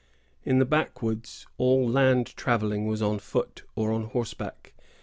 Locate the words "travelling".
2.35-2.87